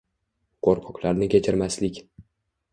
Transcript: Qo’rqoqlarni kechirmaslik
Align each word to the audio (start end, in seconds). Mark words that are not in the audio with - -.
Qo’rqoqlarni 0.67 1.29
kechirmaslik 1.37 2.03